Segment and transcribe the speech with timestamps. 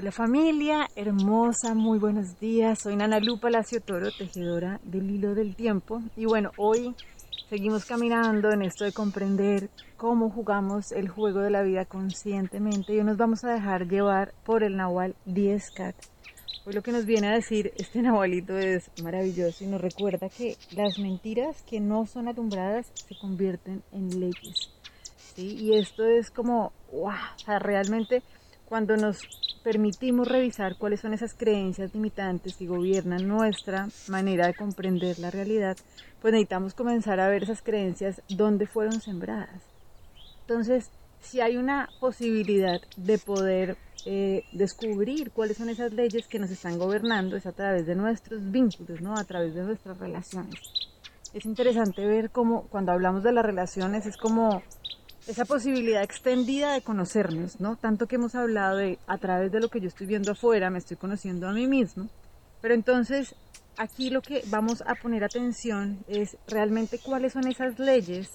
[0.00, 2.78] Hola familia, hermosa, muy buenos días.
[2.78, 6.00] Soy Nana Lu Palacio Toro, tejedora del hilo del tiempo.
[6.16, 6.94] Y bueno, hoy
[7.50, 9.68] seguimos caminando en esto de comprender
[9.98, 12.94] cómo jugamos el juego de la vida conscientemente.
[12.94, 15.96] Y hoy nos vamos a dejar llevar por el Nahual 10 Cat.
[16.64, 20.56] Hoy lo que nos viene a decir este Nahualito es maravilloso y nos recuerda que
[20.70, 24.70] las mentiras que no son alumbradas se convierten en leyes.
[25.34, 25.58] ¿sí?
[25.60, 28.22] Y esto es como, wow, o sea, realmente
[28.64, 29.28] cuando nos
[29.62, 35.76] permitimos revisar cuáles son esas creencias limitantes que gobiernan nuestra manera de comprender la realidad,
[36.20, 39.62] pues necesitamos comenzar a ver esas creencias dónde fueron sembradas.
[40.42, 40.90] Entonces,
[41.20, 43.76] si hay una posibilidad de poder
[44.06, 48.50] eh, descubrir cuáles son esas leyes que nos están gobernando, es a través de nuestros
[48.50, 49.14] vínculos, ¿no?
[49.14, 50.60] a través de nuestras relaciones.
[51.32, 54.62] Es interesante ver cómo cuando hablamos de las relaciones es como
[55.30, 57.76] esa posibilidad extendida de conocernos, ¿no?
[57.76, 60.78] Tanto que hemos hablado de a través de lo que yo estoy viendo afuera, me
[60.78, 62.08] estoy conociendo a mí mismo,
[62.60, 63.36] pero entonces
[63.76, 68.28] aquí lo que vamos a poner atención es realmente cuáles son esas leyes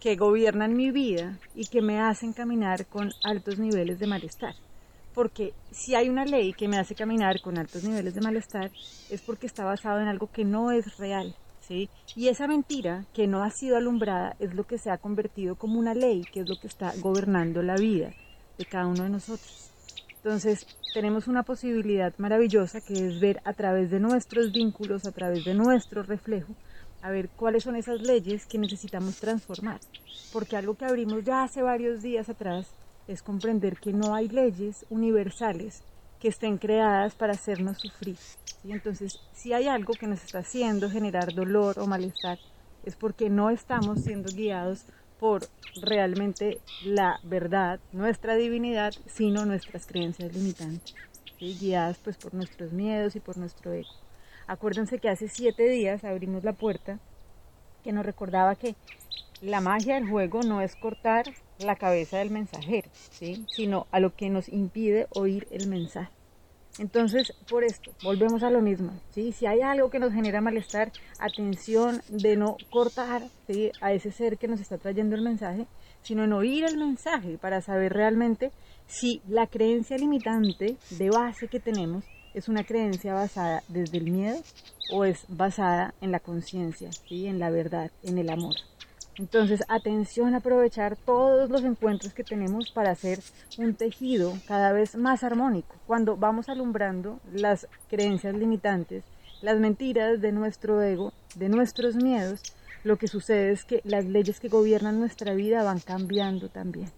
[0.00, 4.54] que gobiernan mi vida y que me hacen caminar con altos niveles de malestar.
[5.14, 8.70] Porque si hay una ley que me hace caminar con altos niveles de malestar
[9.08, 11.34] es porque está basado en algo que no es real,
[11.70, 15.78] y esa mentira que no ha sido alumbrada es lo que se ha convertido como
[15.78, 18.12] una ley, que es lo que está gobernando la vida
[18.58, 19.70] de cada uno de nosotros.
[20.16, 25.44] Entonces, tenemos una posibilidad maravillosa que es ver a través de nuestros vínculos, a través
[25.44, 26.54] de nuestro reflejo,
[27.02, 29.80] a ver cuáles son esas leyes que necesitamos transformar.
[30.32, 32.68] Porque algo que abrimos ya hace varios días atrás
[33.06, 35.82] es comprender que no hay leyes universales
[36.24, 38.16] que estén creadas para hacernos sufrir.
[38.64, 42.38] y Entonces, si hay algo que nos está haciendo generar dolor o malestar,
[42.82, 44.86] es porque no estamos siendo guiados
[45.20, 45.42] por
[45.82, 50.94] realmente la verdad, nuestra divinidad, sino nuestras creencias limitantes,
[51.38, 53.92] guiadas pues por nuestros miedos y por nuestro ego.
[54.46, 57.00] Acuérdense que hace siete días abrimos la puerta
[57.82, 58.76] que nos recordaba que
[59.42, 61.26] la magia del juego no es cortar
[61.58, 63.44] la cabeza del mensajero, ¿sí?
[63.50, 66.10] sino a lo que nos impide oír el mensaje.
[66.78, 68.92] Entonces, por esto, volvemos a lo mismo.
[69.10, 69.32] ¿sí?
[69.32, 73.22] Si hay algo que nos genera malestar, atención de no cortar
[73.80, 75.66] a ese ser que nos está trayendo el mensaje,
[76.02, 78.50] sino en oír el mensaje para saber realmente
[78.86, 82.04] si la creencia limitante de base que tenemos
[82.34, 84.38] es una creencia basada desde el miedo
[84.92, 87.26] o es basada en la conciencia, ¿sí?
[87.26, 88.54] en la verdad, en el amor.
[89.16, 93.20] Entonces, atención a aprovechar todos los encuentros que tenemos para hacer
[93.58, 95.76] un tejido cada vez más armónico.
[95.86, 99.04] Cuando vamos alumbrando las creencias limitantes,
[99.40, 102.42] las mentiras de nuestro ego, de nuestros miedos,
[102.82, 106.90] lo que sucede es que las leyes que gobiernan nuestra vida van cambiando también.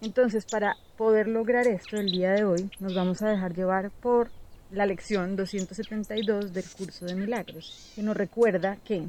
[0.00, 4.30] Entonces, para poder lograr esto el día de hoy, nos vamos a dejar llevar por
[4.70, 9.04] la lección 272 del curso de milagros, que nos recuerda que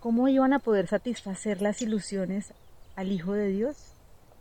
[0.00, 2.54] ¿Cómo iban a poder satisfacer las ilusiones
[2.96, 3.76] al Hijo de Dios?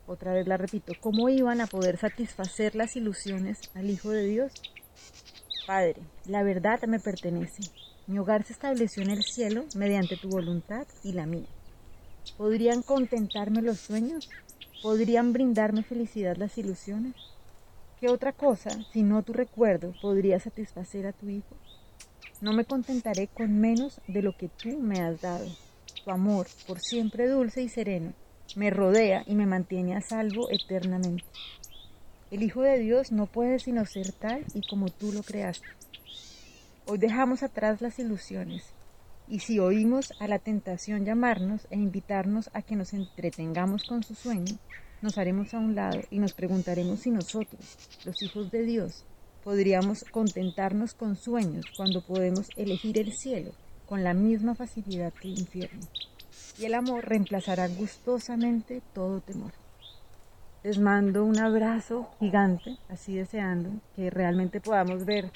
[0.08, 4.54] Otra vez la repito, ¿cómo iban a poder satisfacer las ilusiones al Hijo de Dios?
[5.68, 7.64] Padre, la verdad me pertenece.
[8.08, 11.50] Mi hogar se estableció en el cielo mediante tu voluntad y la mía.
[12.38, 14.30] ¿Podrían contentarme los sueños?
[14.82, 17.16] ¿Podrían brindarme felicidad las ilusiones?
[18.00, 21.58] ¿Qué otra cosa, si no tu recuerdo, podría satisfacer a tu Hijo?
[22.42, 25.46] No me contentaré con menos de lo que tú me has dado.
[26.04, 28.14] Tu amor, por siempre dulce y sereno,
[28.56, 31.26] me rodea y me mantiene a salvo eternamente.
[32.32, 35.68] El Hijo de Dios no puede sino ser tal y como tú lo creaste.
[36.86, 38.64] Hoy dejamos atrás las ilusiones,
[39.28, 44.16] y si oímos a la tentación llamarnos e invitarnos a que nos entretengamos con su
[44.16, 44.58] sueño,
[45.02, 49.06] nos haremos a un lado y nos preguntaremos si nosotros, los hijos de Dios,
[49.44, 53.52] podríamos contentarnos con sueños cuando podemos elegir el cielo
[53.86, 55.88] con la misma facilidad que el infierno.
[56.60, 59.52] Y el amor reemplazará gustosamente todo temor.
[60.64, 65.32] Les mando un abrazo gigante, así deseando que realmente podamos ver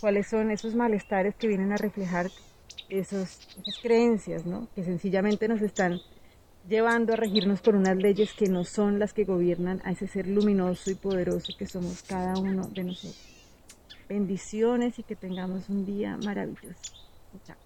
[0.00, 2.30] cuáles son esos malestares que vienen a reflejar
[2.88, 4.68] esos, esas creencias, ¿no?
[4.74, 6.00] que sencillamente nos están
[6.68, 10.26] llevando a regirnos por unas leyes que no son las que gobiernan a ese ser
[10.26, 13.35] luminoso y poderoso que somos cada uno de nosotros.
[14.08, 16.92] Bendiciones y que tengamos un día maravilloso.
[17.44, 17.65] Chao.